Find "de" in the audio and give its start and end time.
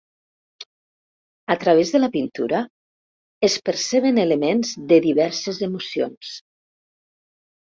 1.95-2.01, 4.93-4.99